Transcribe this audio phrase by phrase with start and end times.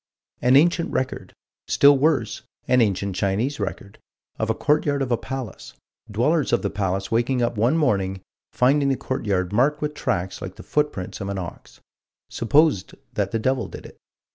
[0.41, 1.31] An ancient record
[1.67, 3.99] still worse, an ancient Chinese record
[4.39, 5.75] of a courtyard of a palace
[6.09, 10.55] dwellers of the palace waking up one morning, finding the courtyard marked with tracks like
[10.55, 11.81] the footprints of an ox
[12.31, 13.97] supposed that the devil did it.